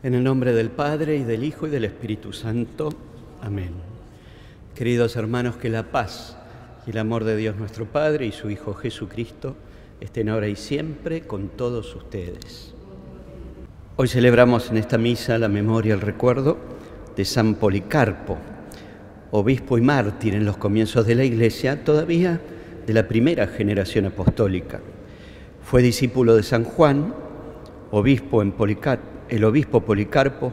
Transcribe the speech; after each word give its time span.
En 0.00 0.14
el 0.14 0.22
nombre 0.22 0.52
del 0.52 0.70
Padre 0.70 1.16
y 1.16 1.24
del 1.24 1.42
Hijo 1.42 1.66
y 1.66 1.70
del 1.70 1.84
Espíritu 1.84 2.32
Santo. 2.32 2.90
Amén. 3.42 3.72
Queridos 4.76 5.16
hermanos, 5.16 5.56
que 5.56 5.70
la 5.70 5.90
paz 5.90 6.36
y 6.86 6.90
el 6.90 6.98
amor 6.98 7.24
de 7.24 7.36
Dios 7.36 7.56
nuestro 7.56 7.84
Padre 7.84 8.24
y 8.26 8.30
su 8.30 8.48
Hijo 8.48 8.74
Jesucristo 8.74 9.56
estén 10.00 10.28
ahora 10.28 10.46
y 10.46 10.54
siempre 10.54 11.22
con 11.22 11.48
todos 11.48 11.96
ustedes. 11.96 12.74
Hoy 13.96 14.06
celebramos 14.06 14.70
en 14.70 14.76
esta 14.76 14.98
misa 14.98 15.36
la 15.36 15.48
memoria 15.48 15.90
y 15.90 15.92
el 15.94 16.00
recuerdo 16.00 16.58
de 17.16 17.24
San 17.24 17.56
Policarpo, 17.56 18.38
obispo 19.32 19.78
y 19.78 19.80
mártir 19.80 20.36
en 20.36 20.44
los 20.44 20.58
comienzos 20.58 21.08
de 21.08 21.16
la 21.16 21.24
Iglesia, 21.24 21.82
todavía 21.82 22.40
de 22.86 22.92
la 22.92 23.08
primera 23.08 23.48
generación 23.48 24.06
apostólica. 24.06 24.78
Fue 25.64 25.82
discípulo 25.82 26.36
de 26.36 26.44
San 26.44 26.62
Juan, 26.62 27.12
obispo 27.90 28.42
en 28.42 28.52
Policarpo 28.52 29.17
el 29.28 29.44
obispo 29.44 29.84
Policarpo, 29.84 30.52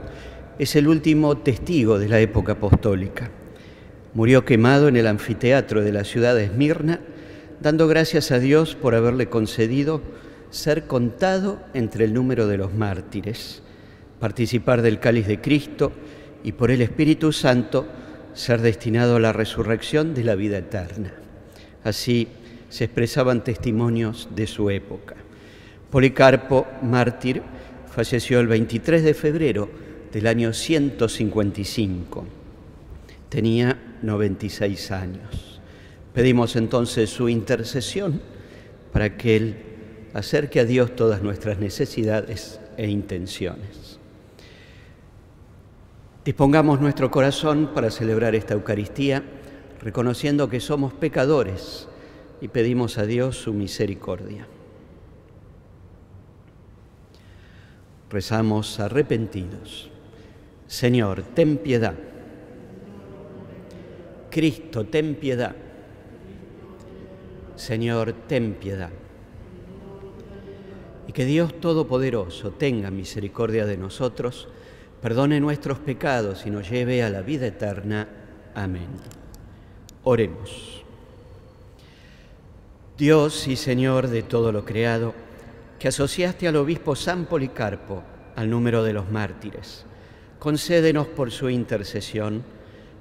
es 0.59 0.75
el 0.75 0.87
último 0.87 1.37
testigo 1.37 1.99
de 1.99 2.07
la 2.07 2.19
época 2.19 2.53
apostólica. 2.53 3.29
Murió 4.13 4.45
quemado 4.45 4.87
en 4.87 4.95
el 4.95 5.07
anfiteatro 5.07 5.83
de 5.83 5.91
la 5.91 6.03
ciudad 6.03 6.35
de 6.35 6.45
Esmirna, 6.45 7.01
dando 7.59 7.87
gracias 7.87 8.31
a 8.31 8.39
Dios 8.39 8.75
por 8.75 8.95
haberle 8.95 9.27
concedido 9.27 10.01
ser 10.49 10.87
contado 10.87 11.59
entre 11.73 12.05
el 12.05 12.13
número 12.13 12.47
de 12.47 12.57
los 12.57 12.73
mártires, 12.73 13.61
participar 14.19 14.81
del 14.81 14.99
cáliz 14.99 15.27
de 15.27 15.41
Cristo 15.41 15.91
y 16.43 16.53
por 16.53 16.71
el 16.71 16.81
Espíritu 16.81 17.33
Santo 17.33 17.85
ser 18.33 18.61
destinado 18.61 19.17
a 19.17 19.19
la 19.19 19.33
resurrección 19.33 20.13
de 20.13 20.23
la 20.23 20.35
vida 20.35 20.57
eterna. 20.57 21.13
Así 21.83 22.27
se 22.69 22.85
expresaban 22.85 23.43
testimonios 23.43 24.29
de 24.35 24.47
su 24.47 24.69
época. 24.69 25.15
Policarpo, 25.89 26.67
mártir, 26.81 27.41
falleció 27.95 28.41
el 28.41 28.47
23 28.47 29.05
de 29.05 29.13
febrero 29.13 29.69
del 30.11 30.27
año 30.27 30.51
155. 30.51 32.25
Tenía 33.29 33.95
96 34.01 34.91
años. 34.91 35.61
Pedimos 36.13 36.57
entonces 36.57 37.09
su 37.09 37.29
intercesión 37.29 38.19
para 38.91 39.15
que 39.15 39.37
Él 39.37 39.55
acerque 40.13 40.59
a 40.59 40.65
Dios 40.65 40.93
todas 40.97 41.21
nuestras 41.21 41.59
necesidades 41.59 42.59
e 42.75 42.89
intenciones. 42.89 43.97
Dispongamos 46.25 46.81
nuestro 46.81 47.09
corazón 47.09 47.71
para 47.73 47.91
celebrar 47.91 48.35
esta 48.35 48.55
Eucaristía, 48.55 49.23
reconociendo 49.81 50.49
que 50.49 50.59
somos 50.59 50.91
pecadores 50.93 51.87
y 52.41 52.49
pedimos 52.49 52.97
a 52.97 53.05
Dios 53.05 53.37
su 53.37 53.53
misericordia. 53.53 54.47
Rezamos 58.09 58.79
arrepentidos. 58.79 59.89
Señor, 60.67 61.23
ten 61.33 61.57
piedad. 61.57 61.95
Cristo, 64.29 64.85
ten 64.85 65.15
piedad. 65.15 65.55
Señor, 67.55 68.13
ten 68.27 68.53
piedad. 68.55 68.89
Y 71.07 71.13
que 71.13 71.25
Dios 71.25 71.59
Todopoderoso 71.59 72.51
tenga 72.51 72.91
misericordia 72.91 73.65
de 73.65 73.77
nosotros, 73.77 74.47
perdone 75.01 75.39
nuestros 75.39 75.79
pecados 75.79 76.45
y 76.45 76.49
nos 76.49 76.69
lleve 76.69 77.03
a 77.03 77.09
la 77.09 77.21
vida 77.21 77.47
eterna. 77.47 78.07
Amén. 78.53 78.87
Oremos. 80.03 80.83
Dios 82.97 83.47
y 83.47 83.55
Señor 83.55 84.07
de 84.07 84.23
todo 84.23 84.51
lo 84.51 84.63
creado, 84.63 85.13
que 85.79 85.89
asociaste 85.89 86.47
al 86.47 86.55
obispo 86.55 86.95
San 86.95 87.25
Policarpo 87.25 88.03
al 88.35 88.49
número 88.49 88.83
de 88.83 88.93
los 88.93 89.09
mártires. 89.09 89.85
Concédenos 90.39 91.07
por 91.07 91.31
su 91.31 91.49
intercesión 91.49 92.43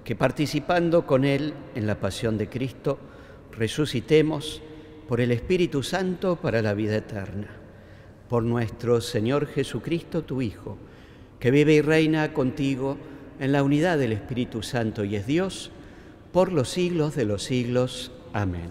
que 0.04 0.16
participando 0.16 1.06
con 1.06 1.24
él 1.24 1.54
en 1.74 1.86
la 1.86 1.98
pasión 1.98 2.36
de 2.38 2.48
Cristo, 2.48 2.98
resucitemos 3.52 4.62
por 5.08 5.20
el 5.20 5.32
Espíritu 5.32 5.82
Santo 5.82 6.36
para 6.36 6.62
la 6.62 6.74
vida 6.74 6.96
eterna. 6.96 7.48
Por 8.28 8.42
nuestro 8.42 9.00
Señor 9.00 9.46
Jesucristo, 9.46 10.22
tu 10.22 10.42
Hijo, 10.42 10.76
que 11.38 11.50
vive 11.50 11.74
y 11.74 11.80
reina 11.80 12.32
contigo 12.32 12.96
en 13.40 13.52
la 13.52 13.62
unidad 13.62 13.98
del 13.98 14.12
Espíritu 14.12 14.62
Santo 14.62 15.04
y 15.04 15.16
es 15.16 15.26
Dios, 15.26 15.70
por 16.32 16.52
los 16.52 16.70
siglos 16.70 17.14
de 17.14 17.24
los 17.24 17.42
siglos. 17.42 18.12
Amén. 18.32 18.70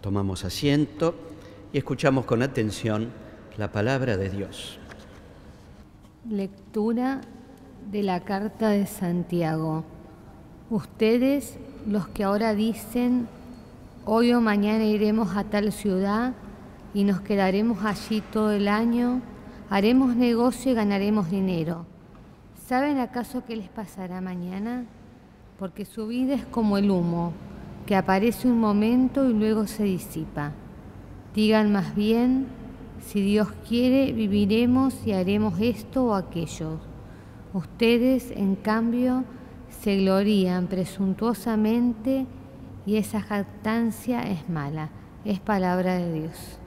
Tomamos 0.00 0.44
asiento 0.44 1.14
y 1.74 1.78
escuchamos 1.78 2.24
con 2.24 2.40
atención 2.40 3.10
la 3.58 3.72
palabra 3.72 4.16
de 4.16 4.30
Dios. 4.30 4.78
Lectura 6.30 7.20
de 7.90 8.04
la 8.04 8.20
carta 8.20 8.68
de 8.68 8.86
Santiago. 8.86 9.82
Ustedes, 10.70 11.58
los 11.84 12.06
que 12.06 12.22
ahora 12.22 12.54
dicen, 12.54 13.26
hoy 14.04 14.32
o 14.32 14.40
mañana 14.40 14.84
iremos 14.84 15.36
a 15.36 15.42
tal 15.42 15.72
ciudad 15.72 16.34
y 16.94 17.02
nos 17.02 17.20
quedaremos 17.22 17.84
allí 17.84 18.20
todo 18.20 18.52
el 18.52 18.68
año, 18.68 19.20
haremos 19.68 20.14
negocio 20.14 20.70
y 20.70 20.74
ganaremos 20.76 21.28
dinero. 21.28 21.86
¿Saben 22.68 23.00
acaso 23.00 23.42
qué 23.44 23.56
les 23.56 23.68
pasará 23.68 24.20
mañana? 24.20 24.84
Porque 25.58 25.84
su 25.84 26.06
vida 26.06 26.36
es 26.36 26.46
como 26.46 26.78
el 26.78 26.88
humo, 26.88 27.32
que 27.84 27.96
aparece 27.96 28.46
un 28.46 28.60
momento 28.60 29.28
y 29.28 29.34
luego 29.34 29.66
se 29.66 29.82
disipa. 29.82 30.52
Digan 31.34 31.72
más 31.72 31.96
bien, 31.96 32.46
si 33.04 33.20
Dios 33.20 33.48
quiere, 33.68 34.12
viviremos 34.12 34.94
y 35.06 35.12
haremos 35.12 35.60
esto 35.60 36.06
o 36.06 36.14
aquello. 36.14 36.78
Ustedes, 37.52 38.30
en 38.30 38.54
cambio, 38.54 39.24
se 39.82 39.96
glorían 39.96 40.68
presuntuosamente 40.68 42.26
y 42.86 42.96
esa 42.96 43.20
jactancia 43.20 44.22
es 44.22 44.48
mala. 44.48 44.90
Es 45.24 45.40
palabra 45.40 45.94
de 45.94 46.12
Dios. 46.12 46.58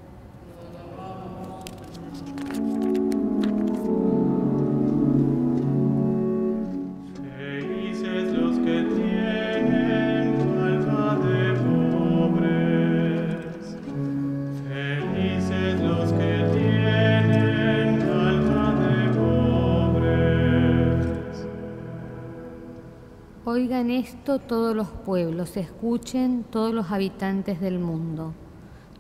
Oigan 23.78 23.92
esto 23.92 24.40
todos 24.40 24.76
los 24.76 24.88
pueblos, 24.88 25.56
escuchen 25.56 26.44
todos 26.50 26.74
los 26.74 26.90
habitantes 26.90 27.62
del 27.62 27.78
mundo, 27.78 28.34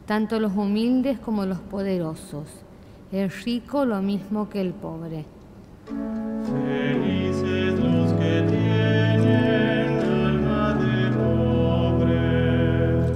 tanto 0.06 0.40
los 0.40 0.56
humildes 0.56 1.18
como 1.18 1.48
los 1.48 1.58
poderosos, 1.58 2.48
el 3.12 3.32
rico 3.32 3.86
lo 3.86 4.04
mismo 4.04 4.52
que 4.52 4.62
el 4.62 4.74
pobre. 4.74 5.26
Felices 6.44 7.80
los 7.80 8.14
que 8.14 8.46
tienen 8.48 10.00
alma 10.06 10.76
de 10.76 11.10
pobres. 11.98 13.12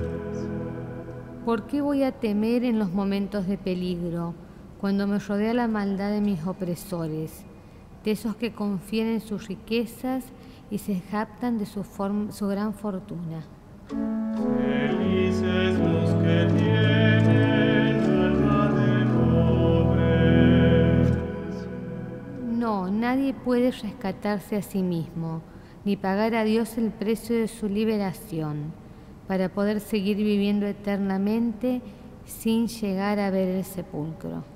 ¿Por 1.46 1.68
qué 1.68 1.82
voy 1.82 2.02
a 2.02 2.12
temer 2.12 2.64
en 2.64 2.80
los 2.80 2.92
momentos 2.92 3.46
de 3.46 3.60
peligro, 3.60 4.34
cuando 4.80 5.06
me 5.06 5.20
rodea 5.20 5.54
la 5.54 5.68
maldad 5.68 6.10
de 6.10 6.22
mis 6.22 6.44
opresores, 6.48 7.46
de 8.04 8.12
esos 8.12 8.36
que 8.36 8.54
confían 8.54 9.08
en 9.08 9.22
sus 9.22 9.48
riquezas 9.48 10.26
y 10.70 10.78
se 10.80 11.00
jactan 11.00 11.58
de 11.58 11.66
su, 11.66 11.84
su 12.32 12.48
gran 12.48 12.74
fortuna. 12.74 13.44
Felices 13.88 15.78
los 15.80 16.14
que 16.24 16.48
tienen 16.58 18.04
alma 18.04 18.70
de 18.70 19.06
pobres. 19.86 21.18
No, 22.58 22.90
nadie 22.90 23.34
puede 23.34 23.72
rescatarse 23.72 24.56
a 24.56 24.62
sí 24.62 24.82
mismo, 24.82 25.42
ni 25.84 25.98
pagar 25.98 26.36
a 26.36 26.44
Dios 26.46 26.78
el 26.78 26.92
precio 26.92 27.36
de 27.36 27.50
su 27.50 27.68
liberación, 27.68 28.72
para 29.28 29.50
poder 29.50 29.82
seguir 29.82 30.18
viviendo 30.18 30.66
eternamente 30.66 31.82
sin 32.26 32.68
llegar 32.68 33.20
a 33.20 33.30
ver 33.30 33.50
el 33.50 33.66
sepulcro. 33.66 34.51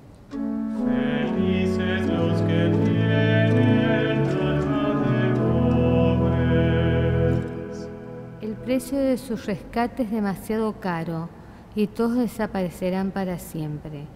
Precio 8.66 8.98
de 8.98 9.20
su 9.20 9.36
rescate 9.36 10.04
es 10.04 10.12
demasiado 10.12 10.80
caro 10.80 11.30
y 11.76 11.86
todos 11.86 12.18
desaparecerán 12.18 13.12
para 13.12 13.38
siempre. 13.38 14.08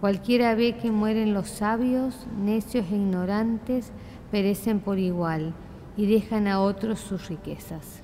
Cualquiera 0.00 0.54
ve 0.54 0.76
que 0.76 0.90
mueren 0.90 1.34
los 1.34 1.48
sabios, 1.48 2.26
necios 2.42 2.86
e 2.90 2.96
ignorantes, 2.96 3.92
perecen 4.30 4.80
por 4.80 4.98
igual 4.98 5.52
y 5.96 6.06
dejan 6.06 6.48
a 6.48 6.60
otros 6.60 7.00
sus 7.00 7.28
riquezas. 7.28 8.02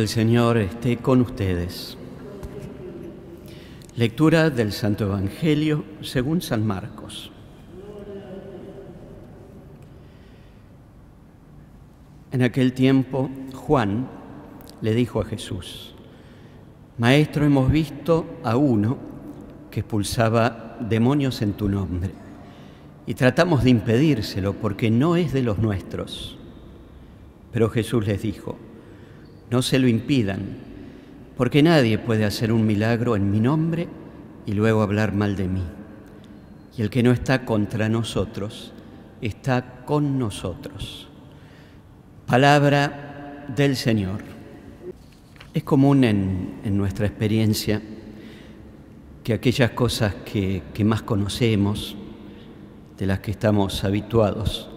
El 0.00 0.08
Señor 0.08 0.56
esté 0.56 0.96
con 0.96 1.20
ustedes. 1.20 1.98
Lectura 3.96 4.48
del 4.48 4.72
Santo 4.72 5.04
Evangelio 5.04 5.84
según 6.00 6.40
San 6.40 6.66
Marcos. 6.66 7.30
En 12.32 12.42
aquel 12.42 12.72
tiempo 12.72 13.28
Juan 13.52 14.08
le 14.80 14.94
dijo 14.94 15.20
a 15.20 15.26
Jesús, 15.26 15.94
Maestro, 16.96 17.44
hemos 17.44 17.70
visto 17.70 18.24
a 18.42 18.56
uno 18.56 18.96
que 19.70 19.80
expulsaba 19.80 20.78
demonios 20.80 21.42
en 21.42 21.52
tu 21.52 21.68
nombre 21.68 22.10
y 23.06 23.12
tratamos 23.12 23.64
de 23.64 23.70
impedírselo 23.70 24.54
porque 24.54 24.90
no 24.90 25.16
es 25.16 25.34
de 25.34 25.42
los 25.42 25.58
nuestros. 25.58 26.38
Pero 27.52 27.68
Jesús 27.68 28.06
les 28.06 28.22
dijo, 28.22 28.56
no 29.50 29.62
se 29.62 29.78
lo 29.78 29.88
impidan, 29.88 30.40
porque 31.36 31.62
nadie 31.62 31.98
puede 31.98 32.24
hacer 32.24 32.52
un 32.52 32.66
milagro 32.66 33.16
en 33.16 33.30
mi 33.30 33.40
nombre 33.40 33.88
y 34.46 34.52
luego 34.52 34.82
hablar 34.82 35.14
mal 35.14 35.36
de 35.36 35.48
mí. 35.48 35.62
Y 36.76 36.82
el 36.82 36.90
que 36.90 37.02
no 37.02 37.10
está 37.10 37.44
contra 37.44 37.88
nosotros, 37.88 38.72
está 39.20 39.84
con 39.84 40.18
nosotros. 40.18 41.08
Palabra 42.26 43.46
del 43.54 43.76
Señor. 43.76 44.22
Es 45.52 45.64
común 45.64 46.04
en, 46.04 46.76
nuestra 46.76 47.06
experiencia 47.06 47.82
que 49.24 49.32
aquellas 49.32 49.72
cosas 49.72 50.14
que 50.24 50.84
más 50.84 51.02
conocemos, 51.02 51.96
de 52.96 53.06
las 53.06 53.18
que 53.20 53.32
estamos 53.32 53.82
habituados, 53.82 54.70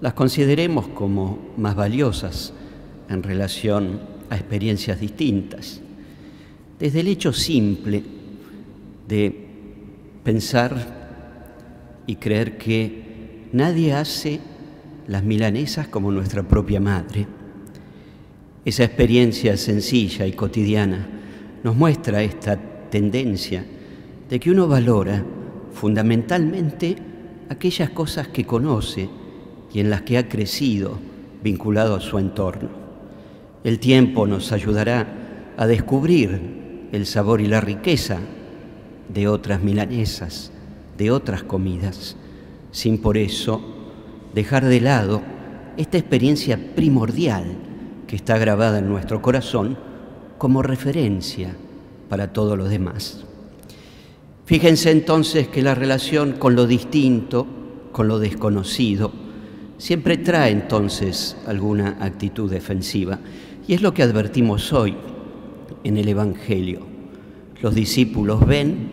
las 0.00 0.14
consideremos 0.14 0.88
como 0.88 1.52
más 1.56 1.74
valiosas 1.74 2.54
en 3.08 3.22
relación 3.22 4.00
a 4.30 4.36
experiencias 4.36 5.00
distintas. 5.00 5.80
Desde 6.78 7.00
el 7.00 7.08
hecho 7.08 7.32
simple 7.32 8.02
de 9.08 9.46
pensar 10.24 10.96
y 12.06 12.16
creer 12.16 12.58
que 12.58 13.48
nadie 13.52 13.92
hace 13.94 14.40
las 15.06 15.22
milanesas 15.22 15.88
como 15.88 16.10
nuestra 16.10 16.42
propia 16.42 16.80
madre. 16.80 17.26
Esa 18.64 18.84
experiencia 18.84 19.56
sencilla 19.56 20.26
y 20.26 20.32
cotidiana 20.32 21.06
nos 21.62 21.76
muestra 21.76 22.22
esta 22.22 22.56
tendencia 22.90 23.64
de 24.28 24.40
que 24.40 24.50
uno 24.50 24.66
valora 24.66 25.24
fundamentalmente 25.72 26.96
aquellas 27.48 27.90
cosas 27.90 28.28
que 28.28 28.44
conoce 28.44 29.08
y 29.72 29.80
en 29.80 29.90
las 29.90 30.02
que 30.02 30.18
ha 30.18 30.28
crecido 30.28 30.98
vinculado 31.42 31.94
a 31.94 32.00
su 32.00 32.18
entorno. 32.18 32.85
El 33.66 33.80
tiempo 33.80 34.28
nos 34.28 34.52
ayudará 34.52 35.08
a 35.56 35.66
descubrir 35.66 36.88
el 36.92 37.04
sabor 37.04 37.40
y 37.40 37.48
la 37.48 37.60
riqueza 37.60 38.20
de 39.08 39.26
otras 39.26 39.60
milanesas, 39.60 40.52
de 40.96 41.10
otras 41.10 41.42
comidas, 41.42 42.14
sin 42.70 42.98
por 42.98 43.18
eso 43.18 43.60
dejar 44.32 44.66
de 44.66 44.80
lado 44.80 45.20
esta 45.76 45.98
experiencia 45.98 46.76
primordial 46.76 47.56
que 48.06 48.14
está 48.14 48.38
grabada 48.38 48.78
en 48.78 48.88
nuestro 48.88 49.20
corazón 49.20 49.76
como 50.38 50.62
referencia 50.62 51.56
para 52.08 52.32
todo 52.32 52.54
lo 52.56 52.66
demás. 52.66 53.24
Fíjense 54.44 54.92
entonces 54.92 55.48
que 55.48 55.62
la 55.62 55.74
relación 55.74 56.34
con 56.34 56.54
lo 56.54 56.68
distinto, 56.68 57.48
con 57.90 58.06
lo 58.06 58.20
desconocido, 58.20 59.10
siempre 59.76 60.18
trae 60.18 60.52
entonces 60.52 61.36
alguna 61.48 61.96
actitud 62.00 62.48
defensiva. 62.48 63.18
Y 63.68 63.74
es 63.74 63.82
lo 63.82 63.92
que 63.92 64.02
advertimos 64.02 64.72
hoy 64.72 64.94
en 65.82 65.96
el 65.96 66.08
Evangelio. 66.08 66.86
Los 67.60 67.74
discípulos 67.74 68.46
ven 68.46 68.90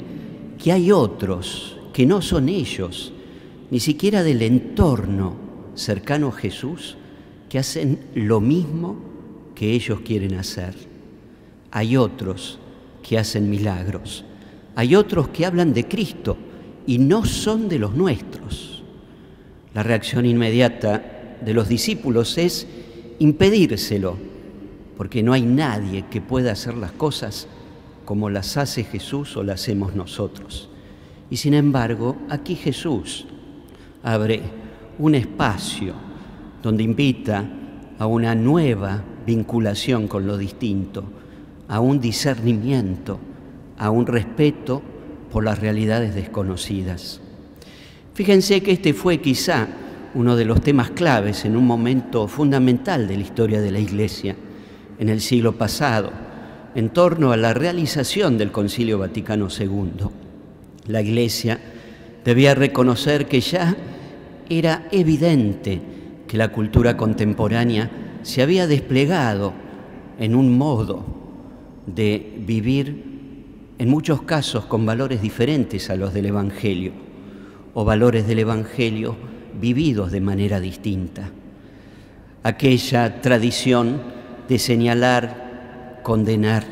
que 0.61 0.71
hay 0.71 0.91
otros 0.91 1.77
que 1.93 2.05
no 2.05 2.21
son 2.21 2.49
ellos, 2.49 3.13
ni 3.69 3.79
siquiera 3.79 4.23
del 4.23 4.41
entorno 4.41 5.35
cercano 5.75 6.29
a 6.29 6.31
Jesús, 6.31 6.97
que 7.49 7.59
hacen 7.59 7.99
lo 8.15 8.41
mismo 8.41 8.97
que 9.53 9.73
ellos 9.73 10.01
quieren 10.01 10.33
hacer. 10.35 10.73
Hay 11.69 11.95
otros 11.95 12.57
que 13.07 13.19
hacen 13.19 13.49
milagros, 13.49 14.25
hay 14.75 14.95
otros 14.95 15.27
que 15.29 15.45
hablan 15.45 15.73
de 15.73 15.87
Cristo 15.87 16.35
y 16.87 16.97
no 16.97 17.25
son 17.25 17.69
de 17.69 17.77
los 17.77 17.93
nuestros. 17.93 18.83
La 19.75 19.83
reacción 19.83 20.25
inmediata 20.25 21.37
de 21.43 21.53
los 21.53 21.67
discípulos 21.67 22.37
es 22.37 22.65
impedírselo, 23.19 24.32
porque 24.97 25.23
no 25.23 25.33
hay 25.33 25.43
nadie 25.43 26.05
que 26.09 26.21
pueda 26.21 26.51
hacer 26.51 26.75
las 26.75 26.91
cosas 26.91 27.47
como 28.05 28.29
las 28.29 28.57
hace 28.57 28.83
Jesús 28.83 29.35
o 29.37 29.43
las 29.43 29.61
hacemos 29.61 29.95
nosotros. 29.95 30.69
Y 31.29 31.37
sin 31.37 31.53
embargo, 31.53 32.17
aquí 32.29 32.55
Jesús 32.55 33.25
abre 34.03 34.41
un 34.99 35.15
espacio 35.15 35.93
donde 36.61 36.83
invita 36.83 37.45
a 37.97 38.05
una 38.05 38.35
nueva 38.35 39.03
vinculación 39.25 40.07
con 40.07 40.27
lo 40.27 40.37
distinto, 40.37 41.03
a 41.67 41.79
un 41.79 41.99
discernimiento, 41.99 43.19
a 43.77 43.89
un 43.89 44.05
respeto 44.05 44.81
por 45.31 45.43
las 45.43 45.59
realidades 45.59 46.13
desconocidas. 46.13 47.21
Fíjense 48.13 48.61
que 48.61 48.73
este 48.73 48.93
fue 48.93 49.19
quizá 49.19 49.67
uno 50.13 50.35
de 50.35 50.45
los 50.45 50.61
temas 50.61 50.91
claves 50.91 51.45
en 51.45 51.57
un 51.57 51.65
momento 51.65 52.27
fundamental 52.27 53.07
de 53.07 53.15
la 53.15 53.23
historia 53.23 53.59
de 53.59 53.71
la 53.71 53.79
Iglesia 53.79 54.35
en 54.99 55.09
el 55.09 55.21
siglo 55.21 55.57
pasado, 55.57 56.11
en 56.75 56.89
torno 56.89 57.31
a 57.31 57.37
la 57.37 57.53
realización 57.53 58.37
del 58.37 58.51
Concilio 58.51 58.99
Vaticano 58.99 59.47
II. 59.47 60.07
La 60.87 61.01
Iglesia 61.01 61.59
debía 62.25 62.55
reconocer 62.55 63.27
que 63.27 63.41
ya 63.41 63.75
era 64.49 64.87
evidente 64.91 65.81
que 66.27 66.37
la 66.37 66.49
cultura 66.49 66.97
contemporánea 66.97 67.89
se 68.23 68.41
había 68.41 68.67
desplegado 68.67 69.53
en 70.19 70.35
un 70.35 70.57
modo 70.57 71.05
de 71.85 72.39
vivir 72.45 73.13
en 73.77 73.89
muchos 73.89 74.21
casos 74.21 74.65
con 74.65 74.85
valores 74.85 75.21
diferentes 75.21 75.89
a 75.89 75.95
los 75.95 76.13
del 76.13 76.27
Evangelio, 76.27 76.93
o 77.73 77.83
valores 77.83 78.27
del 78.27 78.39
Evangelio 78.39 79.15
vividos 79.59 80.11
de 80.11 80.21
manera 80.21 80.59
distinta. 80.59 81.29
Aquella 82.43 83.21
tradición 83.21 84.12
de 84.47 84.59
señalar, 84.59 86.01
condenar 86.03 86.63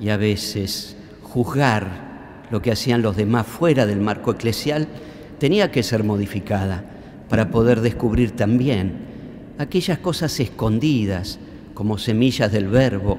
y 0.00 0.08
a 0.08 0.16
veces 0.16 0.96
juzgar 1.22 2.46
lo 2.50 2.62
que 2.62 2.72
hacían 2.72 3.02
los 3.02 3.16
demás 3.16 3.46
fuera 3.46 3.86
del 3.86 4.00
marco 4.00 4.32
eclesial 4.32 4.86
tenía 5.38 5.70
que 5.70 5.82
ser 5.82 6.04
modificada 6.04 6.84
para 7.28 7.50
poder 7.50 7.80
descubrir 7.80 8.32
también 8.32 8.92
aquellas 9.58 9.98
cosas 9.98 10.38
escondidas 10.40 11.38
como 11.74 11.98
semillas 11.98 12.52
del 12.52 12.68
verbo 12.68 13.18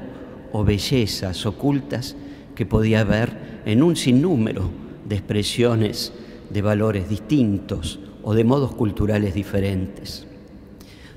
o 0.51 0.63
bellezas 0.63 1.45
ocultas 1.45 2.15
que 2.55 2.65
podía 2.65 3.01
haber 3.01 3.61
en 3.65 3.83
un 3.83 3.95
sinnúmero 3.95 4.69
de 5.07 5.15
expresiones 5.15 6.13
de 6.49 6.61
valores 6.61 7.09
distintos 7.09 7.99
o 8.23 8.33
de 8.33 8.43
modos 8.43 8.73
culturales 8.73 9.33
diferentes. 9.33 10.25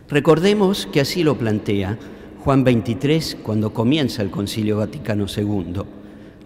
Recordemos 0.08 0.86
que 0.86 1.00
así 1.00 1.22
lo 1.22 1.38
plantea 1.38 1.98
Juan 2.44 2.62
23 2.62 3.38
cuando 3.42 3.74
comienza 3.74 4.22
el 4.22 4.30
Concilio 4.30 4.78
Vaticano 4.78 5.26
II, 5.26 5.82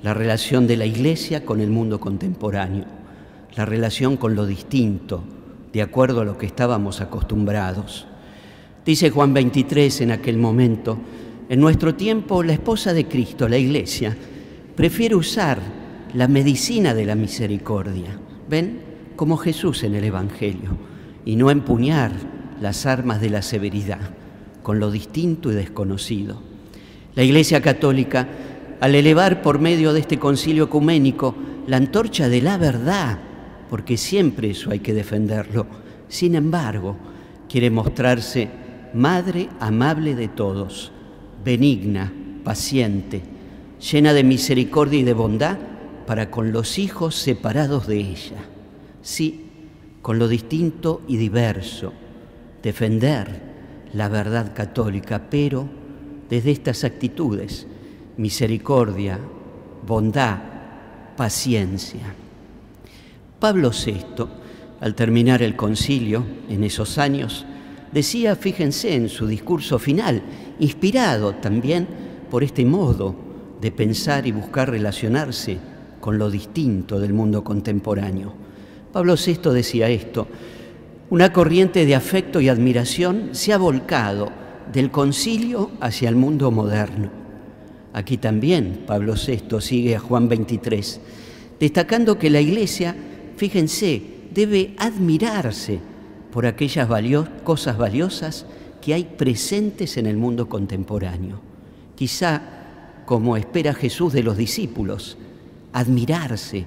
la 0.03 0.15
relación 0.15 0.67
de 0.67 0.79
la 0.79 0.87
Iglesia 0.87 1.45
con 1.45 1.61
el 1.61 1.69
mundo 1.69 2.01
contemporáneo, 2.01 2.87
la 3.55 3.67
relación 3.67 4.17
con 4.17 4.35
lo 4.35 4.47
distinto, 4.47 5.23
de 5.71 5.83
acuerdo 5.83 6.23
a 6.23 6.25
lo 6.25 6.39
que 6.39 6.47
estábamos 6.47 7.03
acostumbrados. 7.03 8.07
Dice 8.87 9.11
Juan 9.11 9.35
23 9.35 10.01
en 10.01 10.13
aquel 10.13 10.39
momento, 10.39 10.99
en 11.51 11.61
nuestro 11.61 11.95
tiempo 11.95 12.43
la 12.43 12.55
esposa 12.55 12.95
de 12.95 13.07
Cristo, 13.07 13.47
la 13.47 13.59
Iglesia, 13.59 14.17
prefiere 14.75 15.15
usar 15.15 15.59
la 16.15 16.27
medicina 16.27 16.95
de 16.95 17.05
la 17.05 17.15
misericordia, 17.15 18.19
¿ven? 18.49 18.81
Como 19.15 19.37
Jesús 19.37 19.85
en 19.85 19.95
el 19.95 20.05
Evangelio, 20.05 20.71
y 21.27 21.37
no 21.37 21.51
empuñar 21.51 22.13
las 22.63 22.87
armas 22.87 23.21
de 23.21 23.29
la 23.29 23.43
severidad 23.43 24.22
con 24.63 24.81
lo 24.81 24.91
distinto 24.91 25.51
y 25.51 25.55
desconocido. 25.55 26.41
La 27.15 27.23
Iglesia 27.23 27.61
Católica, 27.61 28.29
al 28.81 28.95
elevar 28.95 29.43
por 29.43 29.59
medio 29.59 29.93
de 29.93 30.01
este 30.01 30.19
concilio 30.19 30.65
ecuménico 30.65 31.35
la 31.67 31.77
antorcha 31.77 32.29
de 32.29 32.41
la 32.41 32.59
verdad, 32.59 33.19
porque 33.69 33.97
siempre 33.97 34.51
eso 34.51 34.71
hay 34.71 34.81
que 34.81 34.95
defenderlo, 34.95 35.67
sin 36.09 36.35
embargo, 36.35 36.97
quiere 37.49 37.71
mostrarse 37.71 38.49
madre 38.95 39.49
amable 39.61 40.15
de 40.15 40.29
todos, 40.29 40.93
benigna, 41.45 42.13
paciente, 42.45 43.23
llena 43.91 44.13
de 44.13 44.25
misericordia 44.25 45.01
y 45.01 45.05
de 45.05 45.15
bondad 45.15 45.59
para 46.07 46.31
con 46.31 46.53
los 46.53 46.79
hijos 46.79 47.15
separados 47.15 47.87
de 47.87 47.99
ella. 47.99 48.45
Sí, 49.03 49.47
con 50.03 50.19
lo 50.19 50.29
distinto 50.29 51.01
y 51.07 51.17
diverso, 51.17 51.93
defender 52.63 53.52
la 53.95 54.09
verdad 54.09 54.53
católica, 54.55 55.23
pero 55.31 55.69
desde 56.29 56.51
estas 56.51 56.85
actitudes, 56.85 57.67
misericordia, 58.17 59.19
bondad, 59.87 60.39
paciencia. 61.17 62.15
Pablo 63.39 63.71
VI, 63.71 64.27
al 64.81 64.95
terminar 64.95 65.43
el 65.43 65.57
concilio 65.57 66.25
en 66.49 66.65
esos 66.65 66.99
años, 66.99 67.45
decía, 67.93 68.37
fíjense 68.37 68.95
en 68.95 69.09
su 69.09 69.27
discurso 69.27 69.79
final, 69.79 70.23
inspirado 70.59 71.35
también 71.35 71.87
por 72.31 72.43
este 72.43 72.65
modo 72.65 73.15
de 73.61 73.71
pensar 73.71 74.27
y 74.27 74.33
buscar 74.33 74.71
relacionarse 74.71 75.59
con 76.01 76.19
lo 76.19 76.31
distinto 76.31 76.99
del 76.99 77.13
mundo 77.13 77.45
contemporáneo. 77.45 78.33
Pablo 78.93 79.15
VI 79.15 79.51
decía 79.51 79.89
esto, 79.89 80.27
una 81.13 81.31
corriente 81.31 81.85
de 81.85 81.95
afecto 81.95 82.41
y 82.41 82.49
admiración 82.49 83.35
se 83.35 83.53
ha 83.53 83.59
volcado 83.59 84.33
del 84.73 84.91
concilio 84.91 85.71
hacia 85.79 86.09
el 86.09 86.17
mundo 86.17 86.51
moderno. 86.51 87.11
Aquí 87.93 88.17
también 88.17 88.85
Pablo 88.87 89.13
VI 89.13 89.61
sigue 89.61 89.95
a 89.95 90.01
Juan 90.01 90.27
23, 90.27 91.03
destacando 91.61 92.19
que 92.19 92.31
la 92.31 92.41
Iglesia, 92.41 92.97
fíjense, 93.37 94.03
debe 94.33 94.75
admirarse 94.79 95.81
por 96.33 96.47
aquellas 96.47 96.89
cosas 97.45 97.77
valiosas 97.77 98.47
que 98.81 98.95
hay 98.95 99.05
presentes 99.05 99.99
en 99.99 100.07
el 100.07 100.17
mundo 100.17 100.49
contemporáneo. 100.49 101.43
Quizá, 101.95 102.41
como 103.05 103.37
espera 103.37 103.75
Jesús 103.75 104.15
de 104.15 104.23
los 104.23 104.39
discípulos, 104.39 105.19
admirarse 105.75 106.65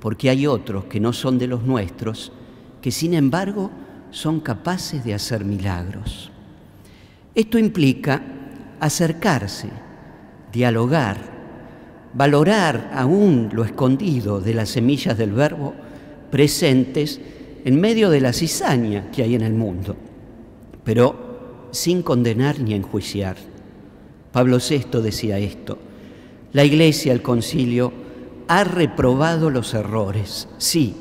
porque 0.00 0.28
hay 0.28 0.48
otros 0.48 0.86
que 0.86 0.98
no 0.98 1.12
son 1.12 1.38
de 1.38 1.46
los 1.46 1.62
nuestros, 1.62 2.32
que 2.86 2.92
sin 2.92 3.14
embargo 3.14 3.68
son 4.12 4.38
capaces 4.38 5.04
de 5.04 5.12
hacer 5.12 5.44
milagros. 5.44 6.30
Esto 7.34 7.58
implica 7.58 8.22
acercarse, 8.78 9.70
dialogar, 10.52 11.16
valorar 12.14 12.92
aún 12.94 13.50
lo 13.52 13.64
escondido 13.64 14.40
de 14.40 14.54
las 14.54 14.68
semillas 14.68 15.18
del 15.18 15.32
verbo 15.32 15.74
presentes 16.30 17.20
en 17.64 17.80
medio 17.80 18.08
de 18.08 18.20
la 18.20 18.32
cizaña 18.32 19.10
que 19.10 19.24
hay 19.24 19.34
en 19.34 19.42
el 19.42 19.54
mundo, 19.54 19.96
pero 20.84 21.68
sin 21.72 22.02
condenar 22.02 22.60
ni 22.60 22.72
enjuiciar. 22.72 23.34
Pablo 24.30 24.58
VI 24.58 25.00
decía 25.02 25.38
esto, 25.38 25.76
la 26.52 26.62
Iglesia, 26.62 27.12
el 27.12 27.22
concilio, 27.22 27.92
ha 28.46 28.62
reprobado 28.62 29.50
los 29.50 29.74
errores, 29.74 30.46
sí, 30.58 30.94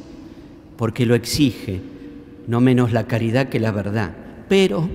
porque 0.78 1.06
lo 1.06 1.16
exige, 1.16 1.82
no 2.48 2.62
menos 2.62 2.92
la 2.92 3.08
caridad 3.08 3.50
que 3.50 3.60
la 3.60 3.72
verdad, 3.72 4.12
pero 4.48 4.90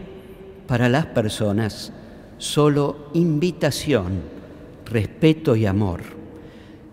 para 0.67 0.89
las 0.89 1.07
personas 1.07 1.93
solo 2.39 3.11
invitación, 3.13 4.21
respeto 4.87 5.57
y 5.57 5.67
amor. 5.67 6.01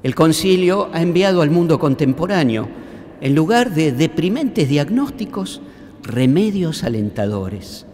El 0.03 0.15
concilio 0.15 0.89
ha 0.93 1.01
enviado 1.01 1.41
al 1.41 1.49
mundo 1.49 1.79
contemporáneo, 1.79 2.67
en 3.21 3.33
lugar 3.33 3.71
de 3.73 3.91
deprimentes 3.91 4.69
diagnósticos, 4.69 5.61
remedios 6.03 6.83
alentadores, 6.83 7.85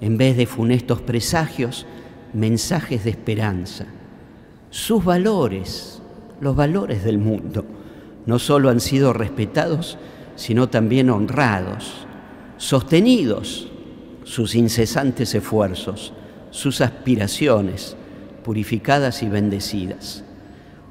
en 0.00 0.16
vez 0.16 0.36
de 0.36 0.46
funestos 0.46 1.00
presagios, 1.00 1.86
mensajes 2.32 3.04
de 3.04 3.10
esperanza. 3.10 3.86
Sus 4.70 5.04
valores, 5.04 6.00
los 6.40 6.56
valores 6.56 7.04
del 7.04 7.18
mundo, 7.18 7.64
no 8.26 8.38
solo 8.38 8.70
han 8.70 8.80
sido 8.80 9.12
respetados, 9.12 9.98
sino 10.36 10.68
también 10.68 11.10
honrados, 11.10 12.06
sostenidos 12.56 13.68
sus 14.24 14.54
incesantes 14.54 15.34
esfuerzos, 15.34 16.12
sus 16.50 16.80
aspiraciones, 16.80 17.96
purificadas 18.44 19.22
y 19.22 19.28
bendecidas. 19.28 20.24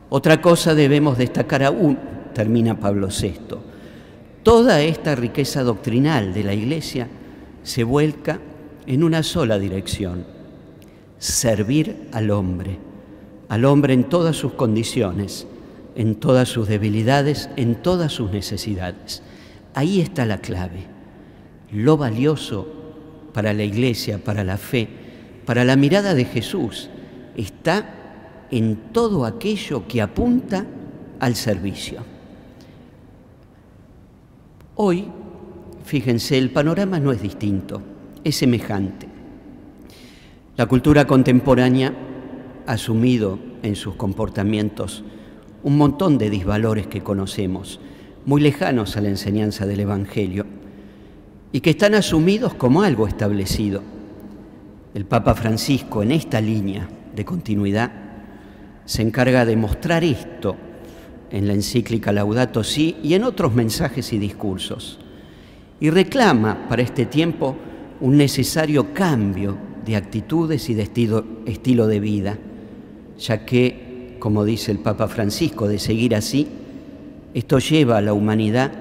Otra 0.09 0.41
cosa 0.41 0.75
debemos 0.75 1.17
destacar 1.17 1.63
aún, 1.63 1.97
termina 2.33 2.79
Pablo 2.79 3.07
VI, 3.07 3.57
toda 4.43 4.81
esta 4.81 5.15
riqueza 5.15 5.63
doctrinal 5.63 6.33
de 6.33 6.43
la 6.43 6.53
Iglesia 6.53 7.07
se 7.63 7.83
vuelca 7.83 8.39
en 8.87 9.03
una 9.03 9.23
sola 9.23 9.59
dirección, 9.59 10.25
servir 11.17 12.07
al 12.11 12.31
hombre, 12.31 12.77
al 13.49 13.65
hombre 13.65 13.93
en 13.93 14.05
todas 14.05 14.35
sus 14.35 14.53
condiciones, 14.53 15.47
en 15.95 16.15
todas 16.15 16.49
sus 16.49 16.67
debilidades, 16.67 17.49
en 17.57 17.75
todas 17.75 18.11
sus 18.11 18.31
necesidades. 18.31 19.23
Ahí 19.73 20.01
está 20.01 20.25
la 20.25 20.39
clave. 20.39 20.85
Lo 21.71 21.97
valioso 21.97 22.67
para 23.33 23.53
la 23.53 23.63
iglesia, 23.63 24.17
para 24.23 24.43
la 24.43 24.57
fe, 24.57 24.87
para 25.45 25.63
la 25.63 25.75
mirada 25.75 26.13
de 26.13 26.25
Jesús, 26.25 26.89
está 27.35 28.47
en 28.51 28.75
todo 28.91 29.25
aquello 29.25 29.87
que 29.87 30.01
apunta 30.01 30.65
al 31.19 31.35
servicio. 31.35 32.03
Hoy, 34.75 35.07
fíjense, 35.85 36.37
el 36.37 36.51
panorama 36.51 36.99
no 36.99 37.11
es 37.11 37.21
distinto, 37.21 37.81
es 38.23 38.35
semejante. 38.35 39.07
La 40.57 40.65
cultura 40.65 41.05
contemporánea 41.07 41.93
ha 42.67 42.73
asumido 42.73 43.39
en 43.63 43.75
sus 43.75 43.95
comportamientos 43.95 45.03
un 45.63 45.77
montón 45.77 46.17
de 46.17 46.29
disvalores 46.29 46.87
que 46.87 47.01
conocemos, 47.01 47.79
muy 48.25 48.41
lejanos 48.41 48.97
a 48.97 49.01
la 49.01 49.09
enseñanza 49.09 49.65
del 49.65 49.81
Evangelio, 49.81 50.45
y 51.51 51.61
que 51.61 51.71
están 51.71 51.95
asumidos 51.95 52.53
como 52.53 52.81
algo 52.81 53.07
establecido. 53.07 53.81
El 54.93 55.05
Papa 55.05 55.35
Francisco, 55.35 56.03
en 56.03 56.11
esta 56.11 56.39
línea 56.41 56.87
de 57.15 57.25
continuidad, 57.25 57.91
se 58.85 59.01
encarga 59.01 59.45
de 59.45 59.55
mostrar 59.55 60.03
esto 60.03 60.55
en 61.29 61.47
la 61.47 61.53
encíclica 61.53 62.11
Laudato 62.11 62.63
Si 62.63 62.97
y 63.03 63.13
en 63.13 63.23
otros 63.23 63.53
mensajes 63.53 64.11
y 64.13 64.17
discursos, 64.17 64.99
y 65.79 65.89
reclama 65.89 66.67
para 66.67 66.81
este 66.81 67.05
tiempo 67.05 67.55
un 68.01 68.17
necesario 68.17 68.93
cambio 68.93 69.57
de 69.85 69.95
actitudes 69.95 70.69
y 70.69 70.73
de 70.73 70.83
estilo, 70.83 71.25
estilo 71.45 71.87
de 71.87 71.99
vida, 71.99 72.37
ya 73.17 73.45
que, 73.45 73.90
como 74.21 74.45
dice 74.45 74.71
el 74.71 74.77
Papa 74.77 75.07
Francisco, 75.07 75.67
de 75.67 75.79
seguir 75.79 76.15
así, 76.15 76.47
esto 77.33 77.57
lleva 77.57 77.97
a 77.97 78.01
la 78.01 78.13
humanidad 78.13 78.71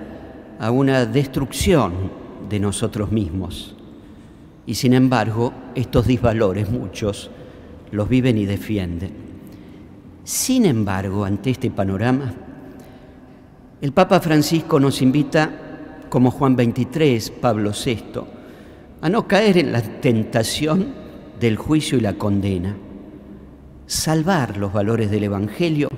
a 0.59 0.70
una 0.70 1.06
destrucción 1.06 1.94
de 2.50 2.61
nosotros 2.61 3.11
mismos. 3.11 3.75
Y 4.66 4.75
sin 4.75 4.92
embargo, 4.92 5.54
estos 5.75 6.06
disvalores, 6.06 6.68
muchos, 6.70 7.30
los 7.90 8.06
viven 8.06 8.37
y 8.37 8.44
defienden. 8.44 9.12
Sin 10.25 10.66
embargo, 10.66 11.25
ante 11.25 11.49
este 11.49 11.70
panorama, 11.70 12.35
el 13.80 13.92
Papa 13.92 14.20
Francisco 14.20 14.78
nos 14.78 15.00
invita, 15.00 16.04
como 16.11 16.32
Juan 16.32 16.54
XXIII, 16.54 17.40
Pablo 17.40 17.73
VI, 17.73 18.20
a 19.00 19.09
no 19.09 19.26
caer 19.26 19.56
en 19.56 19.73
la 19.73 19.80
tentación 19.80 20.88
del 21.40 21.56
juicio 21.56 21.97
y 21.97 22.02
la 22.02 22.12
condena. 22.12 22.76
Salvar 23.90 24.56
los 24.56 24.73
valores 24.73 25.11
del 25.11 25.25
Evangelio 25.25 25.88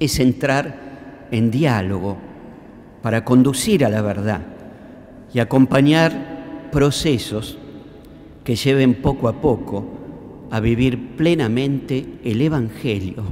es 0.00 0.18
entrar 0.18 1.26
en 1.30 1.50
diálogo 1.50 2.16
para 3.02 3.22
conducir 3.22 3.84
a 3.84 3.90
la 3.90 4.00
verdad 4.00 4.40
y 5.30 5.38
acompañar 5.40 6.70
procesos 6.72 7.58
que 8.44 8.56
lleven 8.56 8.94
poco 8.94 9.28
a 9.28 9.42
poco 9.42 9.84
a 10.50 10.58
vivir 10.60 11.18
plenamente 11.18 12.14
el 12.24 12.40
Evangelio 12.40 13.24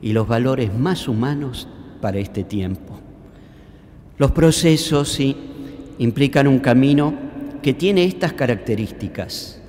y 0.00 0.12
los 0.12 0.28
valores 0.28 0.72
más 0.72 1.08
humanos 1.08 1.66
para 2.00 2.20
este 2.20 2.44
tiempo. 2.44 3.00
Los 4.16 4.30
procesos, 4.30 5.08
sí, 5.08 5.36
implican 5.98 6.46
un 6.46 6.60
camino 6.60 7.12
que 7.62 7.74
tiene 7.74 8.04
estas 8.04 8.34
características. 8.34 9.60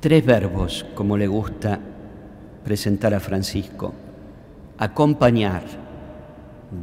Tres 0.00 0.24
verbos, 0.24 0.86
como 0.94 1.18
le 1.18 1.26
gusta 1.26 1.78
presentar 2.68 3.14
a 3.14 3.20
Francisco. 3.20 3.94
Acompañar, 4.76 5.62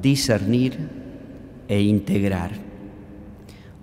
discernir 0.02 0.80
e 1.68 1.80
integrar. 1.80 2.50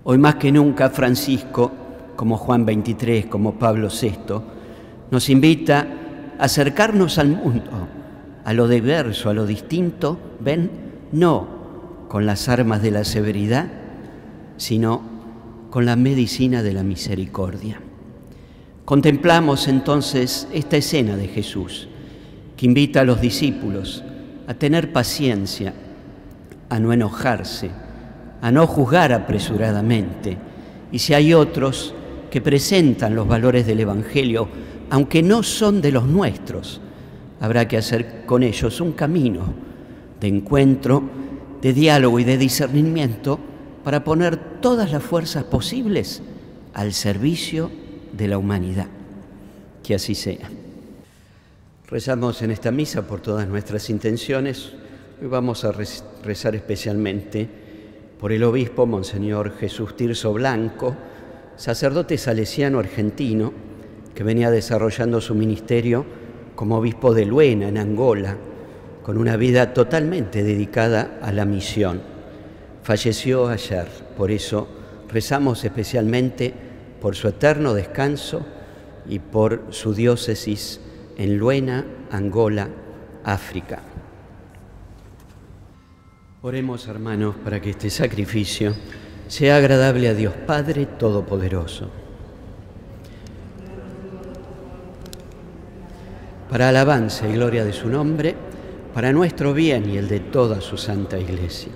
Hoy 0.03 0.19
más 0.19 0.35
que 0.35 0.51
nunca 0.51 0.91
Francisco, 0.91 1.71
como 2.17 2.39
Juan 2.39 2.67
23, 2.67 3.27
como 3.27 3.55
Pablo 3.55 3.87
VI, 3.87 4.35
nos 5.13 5.31
invita 5.31 5.87
a 6.41 6.47
acercarnos 6.47 7.19
al 7.19 7.29
mundo, 7.29 7.71
a 8.45 8.53
lo 8.53 8.67
diverso, 8.67 9.31
a 9.31 9.35
lo 9.35 9.47
distinto, 9.47 10.19
ven, 10.41 10.71
no 11.13 11.47
con 12.09 12.27
las 12.27 12.49
armas 12.49 12.83
de 12.83 12.91
la 12.91 13.05
severidad, 13.05 13.69
sino 14.57 15.03
con 15.71 15.87
la 15.87 15.95
medicina 15.95 16.65
de 16.65 16.73
la 16.73 16.83
misericordia. 16.83 17.81
Contemplamos 18.85 19.69
entonces 19.69 20.49
esta 20.53 20.79
escena 20.79 21.17
de 21.17 21.29
Jesús, 21.29 21.89
que 22.57 22.67
invita 22.67 23.01
a 23.01 23.05
los 23.05 23.21
discípulos 23.21 24.03
a 24.47 24.55
tener 24.55 24.93
paciencia, 24.93 25.75
a 26.69 26.79
no 26.79 26.93
enojarse, 26.93 27.71
a 28.41 28.51
no 28.51 28.67
juzgar 28.67 29.13
apresuradamente. 29.13 30.37
Y 30.91 30.99
si 30.99 31.15
hay 31.15 31.35
otros 31.35 31.95
que 32.31 32.41
presentan 32.41 33.15
los 33.15 33.29
valores 33.29 33.67
del 33.67 33.81
Evangelio 33.81 34.49
aunque 34.93 35.23
no 35.23 35.43
son 35.43 35.81
de 35.81 35.91
los 35.91 36.07
nuestros, 36.07 36.79
habrá 37.41 37.67
que 37.67 37.79
hacer 37.79 38.27
con 38.27 38.43
ellos 38.43 38.79
un 38.79 38.93
camino 38.93 39.55
de 40.21 40.29
encuentro, 40.29 41.03
de 41.63 41.73
diálogo 41.73 42.21
y 42.21 42.25
de 42.25 42.37
discernimiento 42.37 43.39
para 43.85 44.05
poner 44.05 44.61
todas 44.61 44.93
las 44.93 45.03
fuerzas 45.03 45.45
posibles 45.45 46.21
al 46.75 46.93
servicio 46.93 47.71
de 48.13 48.29
la 48.29 48.37
humanidad. 48.37 48.89
Que 49.83 49.95
así 49.95 50.15
sea. 50.15 50.51
Rezamos 51.93 52.41
en 52.41 52.51
esta 52.51 52.71
misa 52.71 53.03
por 53.03 53.21
todas 53.21 53.47
nuestras 53.47 53.91
intenciones. 53.91 54.73
Hoy 55.21 55.29
vamos 55.29 55.63
a 55.67 55.73
rezar 55.73 56.55
especialmente 56.55 57.47
por 58.19 58.33
el 58.33 58.45
obispo 58.45 58.87
Monseñor 58.87 59.53
Jesús 59.59 59.95
Tirso 59.95 60.33
Blanco, 60.33 60.97
sacerdote 61.55 62.17
salesiano 62.17 62.79
argentino 62.79 63.53
que 64.15 64.25
venía 64.25 64.51
desarrollando 64.51 65.21
su 65.21 65.35
ministerio 65.35 66.07
como 66.55 66.79
obispo 66.79 67.13
de 67.13 67.27
Luena, 67.27 67.69
en 67.69 67.77
Angola, 67.77 68.39
con 69.03 69.19
una 69.19 69.37
vida 69.37 69.75
totalmente 69.75 70.43
dedicada 70.43 71.19
a 71.21 71.31
la 71.31 71.45
misión. 71.45 72.01
Falleció 72.83 73.49
ayer, 73.49 73.87
por 74.17 74.31
eso 74.31 74.67
rezamos 75.11 75.63
especialmente 75.63 76.55
por 77.03 77.17
su 77.17 77.29
eterno 77.29 77.75
descanso 77.75 78.47
y 79.07 79.19
por 79.19 79.67
su 79.69 79.93
diócesis 79.93 80.81
en 81.17 81.39
Luena, 81.39 81.85
Angola, 82.11 82.69
África. 83.25 83.81
Oremos, 86.43 86.89
hermanos, 86.89 87.37
para 87.45 87.61
que 87.61 87.71
este 87.71 87.89
sacrificio 87.89 88.75
sea 89.29 89.57
agradable 89.57 90.09
a 90.09 90.15
Dios 90.15 90.35
Padre 90.47 90.87
Todopoderoso. 90.87 91.89
Para 96.51 96.69
alabanza 96.69 97.29
y 97.29 97.33
gloria 97.35 97.65
de 97.65 97.73
su 97.73 97.89
nombre, 97.89 98.35
para 98.93 99.13
nuestro 99.13 99.55
bien 99.55 99.89
y 99.89 99.97
el 99.97 100.09
de 100.09 100.21
toda 100.21 100.61
su 100.61 100.77
santa 100.77 101.19
iglesia. 101.19 101.73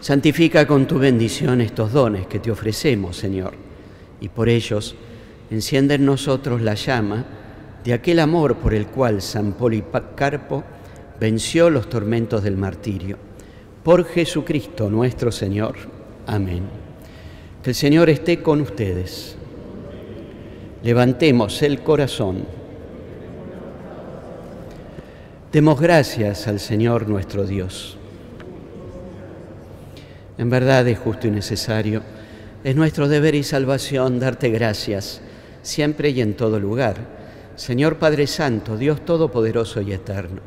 Santifica 0.00 0.66
con 0.66 0.86
tu 0.86 0.98
bendición 0.98 1.60
estos 1.60 1.92
dones 1.92 2.26
que 2.26 2.38
te 2.38 2.50
ofrecemos, 2.50 3.16
Señor, 3.16 3.54
y 4.20 4.28
por 4.28 4.48
ellos 4.48 4.94
enciende 5.50 5.94
en 5.94 6.06
nosotros 6.06 6.62
la 6.62 6.74
llama 6.74 7.24
de 7.84 7.92
aquel 7.92 8.20
amor 8.20 8.56
por 8.56 8.74
el 8.74 8.86
cual 8.86 9.22
San 9.22 9.52
Policarpo 9.52 10.62
venció 11.18 11.70
los 11.70 11.88
tormentos 11.88 12.42
del 12.42 12.56
martirio. 12.56 13.16
Por 13.82 14.04
Jesucristo 14.04 14.88
nuestro 14.90 15.32
Señor. 15.32 15.74
Amén. 16.26 16.62
Que 17.62 17.70
el 17.70 17.76
Señor 17.76 18.10
esté 18.10 18.42
con 18.42 18.60
ustedes. 18.60 19.36
Levantemos 20.82 21.62
el 21.62 21.82
corazón. 21.82 22.44
Demos 25.52 25.80
gracias 25.80 26.48
al 26.48 26.60
Señor 26.60 27.08
nuestro 27.08 27.44
Dios. 27.44 27.98
En 30.38 30.48
verdad 30.48 30.88
es 30.88 30.98
justo 30.98 31.26
y 31.26 31.30
necesario, 31.30 32.02
es 32.64 32.74
nuestro 32.74 33.06
deber 33.06 33.34
y 33.34 33.42
salvación 33.42 34.18
darte 34.18 34.48
gracias 34.48 35.20
siempre 35.62 36.10
y 36.10 36.20
en 36.20 36.34
todo 36.34 36.58
lugar. 36.58 37.21
Señor 37.62 37.98
Padre 37.98 38.26
Santo, 38.26 38.76
Dios 38.76 39.04
Todopoderoso 39.04 39.80
y 39.82 39.92
Eterno. 39.92 40.40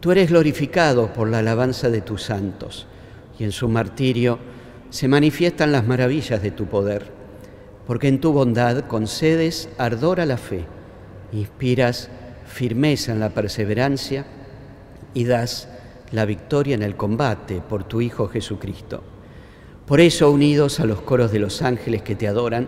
Tú 0.00 0.10
eres 0.10 0.28
glorificado 0.28 1.12
por 1.12 1.28
la 1.28 1.38
alabanza 1.38 1.88
de 1.88 2.00
tus 2.00 2.24
santos 2.24 2.88
y 3.38 3.44
en 3.44 3.52
su 3.52 3.68
martirio 3.68 4.40
se 4.90 5.06
manifiestan 5.06 5.70
las 5.70 5.86
maravillas 5.86 6.42
de 6.42 6.50
tu 6.50 6.66
poder, 6.66 7.12
porque 7.86 8.08
en 8.08 8.20
tu 8.20 8.32
bondad 8.32 8.88
concedes 8.88 9.68
ardor 9.78 10.18
a 10.18 10.26
la 10.26 10.36
fe, 10.36 10.64
inspiras 11.30 12.10
firmeza 12.44 13.12
en 13.12 13.20
la 13.20 13.30
perseverancia 13.30 14.26
y 15.14 15.26
das 15.26 15.68
la 16.10 16.24
victoria 16.24 16.74
en 16.74 16.82
el 16.82 16.96
combate 16.96 17.60
por 17.60 17.84
tu 17.84 18.00
Hijo 18.00 18.26
Jesucristo. 18.26 19.00
Por 19.86 20.00
eso, 20.00 20.32
unidos 20.32 20.80
a 20.80 20.86
los 20.86 21.02
coros 21.02 21.30
de 21.30 21.38
los 21.38 21.62
ángeles 21.62 22.02
que 22.02 22.16
te 22.16 22.26
adoran, 22.26 22.66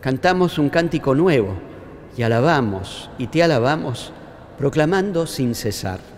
cantamos 0.00 0.58
un 0.58 0.68
cántico 0.68 1.14
nuevo 1.14 1.77
y 2.18 2.24
alabamos 2.24 3.08
y 3.16 3.28
te 3.28 3.44
alabamos, 3.44 4.12
proclamando 4.58 5.24
sin 5.26 5.54
cesar. 5.54 6.17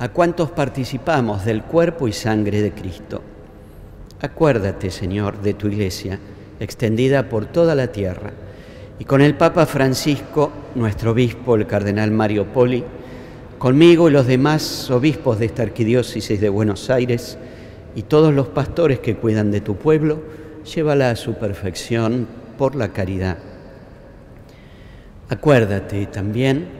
a 0.00 0.08
cuantos 0.08 0.50
participamos 0.50 1.44
del 1.44 1.62
cuerpo 1.62 2.08
y 2.08 2.12
sangre 2.12 2.62
de 2.62 2.72
Cristo. 2.72 3.20
Acuérdate, 4.22 4.90
Señor, 4.90 5.42
de 5.42 5.52
tu 5.52 5.68
iglesia, 5.68 6.18
extendida 6.58 7.28
por 7.28 7.44
toda 7.44 7.74
la 7.74 7.88
tierra, 7.88 8.30
y 8.98 9.04
con 9.04 9.20
el 9.20 9.34
Papa 9.34 9.66
Francisco, 9.66 10.50
nuestro 10.74 11.10
obispo, 11.10 11.54
el 11.54 11.66
cardenal 11.66 12.12
Mario 12.12 12.46
Poli, 12.46 12.82
conmigo 13.58 14.08
y 14.08 14.12
los 14.12 14.26
demás 14.26 14.90
obispos 14.90 15.38
de 15.38 15.44
esta 15.44 15.64
arquidiócesis 15.64 16.40
de 16.40 16.48
Buenos 16.48 16.88
Aires, 16.88 17.36
y 17.94 18.00
todos 18.02 18.32
los 18.32 18.48
pastores 18.48 19.00
que 19.00 19.16
cuidan 19.16 19.50
de 19.50 19.60
tu 19.60 19.76
pueblo, 19.76 20.22
llévala 20.64 21.10
a 21.10 21.16
su 21.16 21.34
perfección 21.34 22.26
por 22.56 22.74
la 22.74 22.88
caridad. 22.94 23.36
Acuérdate 25.28 26.06
también 26.06 26.79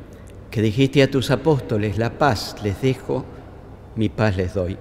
que 0.51 0.61
dijiste 0.61 1.01
a 1.01 1.09
tus 1.09 1.31
apóstoles, 1.31 1.97
la 1.97 2.11
paz 2.11 2.57
les 2.61 2.81
dejo, 2.81 3.25
mi 3.95 4.09
paz 4.09 4.35
les 4.35 4.53
doy. 4.53 4.77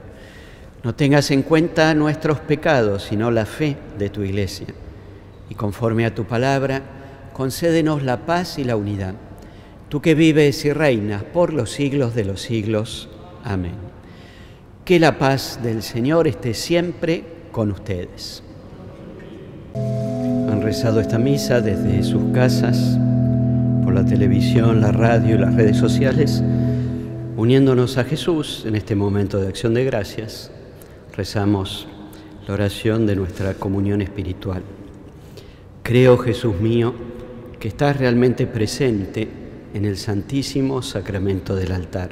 No 0.83 0.95
tengas 0.95 1.31
en 1.31 1.43
cuenta 1.43 1.95
nuestros 1.95 2.41
pecados, 2.41 3.05
sino 3.05 3.31
la 3.31 3.47
fe 3.47 3.77
de 3.97 4.11
tu 4.11 4.23
iglesia. 4.23 4.67
Y 5.49 5.55
conforme 5.55 6.05
a 6.07 6.15
tu 6.15 6.25
palabra, 6.25 6.83
concédenos 7.33 8.03
la 8.03 8.27
paz 8.27 8.59
y 8.59 8.65
la 8.65 8.77
unidad. 8.77 9.15
Tú 9.89 10.01
que 10.01 10.15
vives 10.15 10.65
y 10.65 10.73
reinas 10.73 11.23
por 11.23 11.53
los 11.53 11.71
siglos 11.71 12.15
de 12.15 12.25
los 12.25 12.43
siglos. 12.43 13.09
Amén. 13.45 13.75
Que 14.85 14.99
la 14.99 15.19
paz 15.19 15.61
del 15.63 15.83
Señor 15.83 16.27
esté 16.27 16.55
siempre 16.55 17.25
con 17.53 17.71
ustedes. 17.71 18.43
Han 19.75 20.63
rezado 20.63 21.01
esta 21.01 21.19
misa 21.19 21.61
desde 21.61 22.03
sus 22.03 22.33
casas 22.33 22.99
la 23.93 24.05
televisión, 24.05 24.81
la 24.81 24.93
radio 24.93 25.35
y 25.35 25.39
las 25.39 25.55
redes 25.55 25.77
sociales, 25.77 26.43
uniéndonos 27.37 27.99
a 27.99 28.05
Jesús 28.05 28.65
en 28.67 28.77
este 28.77 28.95
momento 28.95 29.41
de 29.41 29.49
acción 29.49 29.75
de 29.75 29.85
gracias, 29.85 30.51
rezamos 31.17 31.89
la 32.47 32.55
oración 32.55 33.07
de 33.07 33.17
nuestra 33.17 33.55
comunión 33.55 34.03
espiritual. 34.03 34.63
Creo, 35.83 36.19
Jesús 36.19 36.61
mío, 36.61 36.95
que 37.59 37.69
estás 37.69 37.97
realmente 37.97 38.47
presente 38.47 39.29
en 39.75 39.85
el 39.85 39.97
santísimo 39.97 40.83
sacramento 40.83 41.55
del 41.57 41.73
altar. 41.73 42.11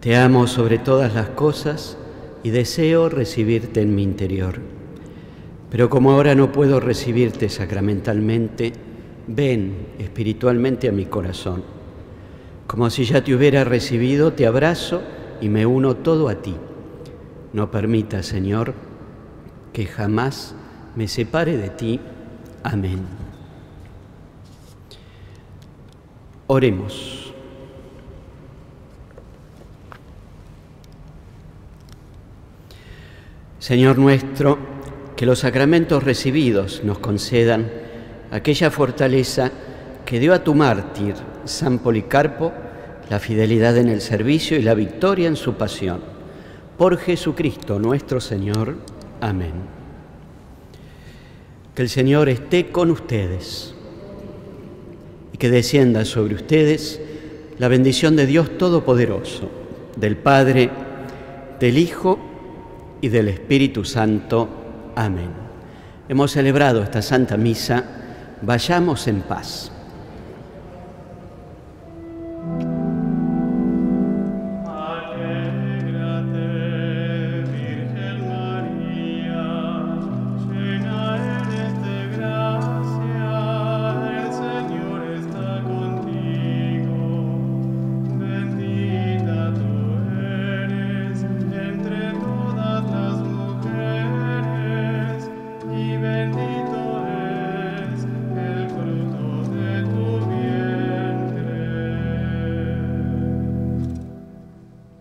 Te 0.00 0.16
amo 0.16 0.46
sobre 0.46 0.78
todas 0.78 1.14
las 1.14 1.30
cosas 1.30 1.98
y 2.42 2.50
deseo 2.50 3.08
recibirte 3.08 3.80
en 3.80 3.94
mi 3.94 4.02
interior. 4.02 4.60
Pero 5.70 5.88
como 5.88 6.12
ahora 6.12 6.34
no 6.34 6.52
puedo 6.52 6.80
recibirte 6.80 7.48
sacramentalmente, 7.48 8.72
ven 9.34 9.86
espiritualmente 9.98 10.88
a 10.88 10.92
mi 10.92 11.06
corazón. 11.06 11.62
Como 12.66 12.90
si 12.90 13.04
ya 13.04 13.22
te 13.22 13.34
hubiera 13.34 13.64
recibido, 13.64 14.32
te 14.32 14.46
abrazo 14.46 15.02
y 15.40 15.48
me 15.48 15.66
uno 15.66 15.96
todo 15.96 16.28
a 16.28 16.36
ti. 16.36 16.56
No 17.52 17.70
permita, 17.70 18.22
Señor, 18.22 18.74
que 19.72 19.86
jamás 19.86 20.54
me 20.94 21.08
separe 21.08 21.56
de 21.56 21.70
ti. 21.70 22.00
Amén. 22.62 23.00
Oremos. 26.46 27.32
Señor 33.58 33.98
nuestro, 33.98 34.58
que 35.16 35.26
los 35.26 35.40
sacramentos 35.40 36.02
recibidos 36.02 36.82
nos 36.82 36.98
concedan 36.98 37.79
aquella 38.30 38.70
fortaleza 38.70 39.50
que 40.06 40.20
dio 40.20 40.34
a 40.34 40.42
tu 40.42 40.54
mártir, 40.54 41.14
San 41.44 41.78
Policarpo, 41.78 42.52
la 43.08 43.18
fidelidad 43.18 43.76
en 43.76 43.88
el 43.88 44.00
servicio 44.00 44.56
y 44.58 44.62
la 44.62 44.74
victoria 44.74 45.28
en 45.28 45.36
su 45.36 45.54
pasión. 45.54 46.00
Por 46.78 46.96
Jesucristo 46.98 47.78
nuestro 47.78 48.20
Señor. 48.20 48.76
Amén. 49.20 49.52
Que 51.74 51.82
el 51.82 51.88
Señor 51.88 52.28
esté 52.28 52.70
con 52.70 52.90
ustedes 52.90 53.74
y 55.32 55.38
que 55.38 55.50
descienda 55.50 56.04
sobre 56.04 56.34
ustedes 56.34 57.00
la 57.58 57.68
bendición 57.68 58.16
de 58.16 58.26
Dios 58.26 58.56
Todopoderoso, 58.56 59.50
del 59.96 60.16
Padre, 60.16 60.70
del 61.58 61.78
Hijo 61.78 62.18
y 63.00 63.08
del 63.08 63.28
Espíritu 63.28 63.84
Santo. 63.84 64.48
Amén. 64.94 65.30
Hemos 66.08 66.32
celebrado 66.32 66.82
esta 66.82 67.02
Santa 67.02 67.36
Misa 67.36 67.99
Vayamos 68.42 69.06
en 69.06 69.20
paz. 69.20 69.70